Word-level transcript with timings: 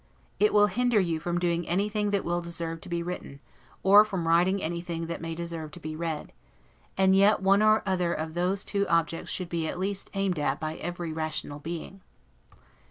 It 0.39 0.51
will 0.51 0.65
hinder 0.65 0.99
you 0.99 1.19
from 1.19 1.37
doing 1.37 1.67
anything 1.67 2.09
that 2.09 2.25
will 2.25 2.41
deserve 2.41 2.81
to 2.81 2.89
be 2.89 3.03
written, 3.03 3.39
or 3.83 4.03
from 4.03 4.27
writing 4.27 4.59
anything 4.59 5.05
that 5.05 5.21
may 5.21 5.35
deserve 5.35 5.69
to 5.73 5.79
be 5.79 5.95
read; 5.95 6.33
and 6.97 7.15
yet 7.15 7.43
one 7.43 7.61
or 7.61 7.83
other 7.85 8.11
of 8.11 8.33
those 8.33 8.63
two 8.63 8.87
objects 8.87 9.29
should 9.29 9.47
be 9.47 9.67
at 9.67 9.77
least 9.77 10.09
aimed 10.15 10.39
at 10.39 10.59
by 10.59 10.77
every 10.77 11.13
rational 11.13 11.59
being. 11.59 12.01